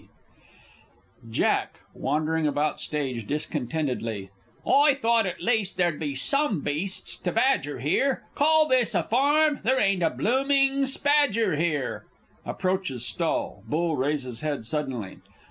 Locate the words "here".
7.81-8.23, 11.55-12.05